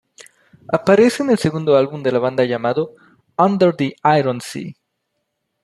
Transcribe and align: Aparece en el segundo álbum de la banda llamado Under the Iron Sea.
Aparece 0.67 1.21
en 1.21 1.29
el 1.29 1.37
segundo 1.37 1.77
álbum 1.77 2.01
de 2.01 2.11
la 2.11 2.17
banda 2.17 2.43
llamado 2.43 2.95
Under 3.37 3.75
the 3.75 3.93
Iron 4.19 4.41
Sea. 4.41 4.71